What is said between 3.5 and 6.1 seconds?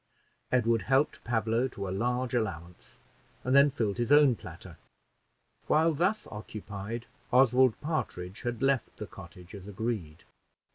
then filled his own platter; while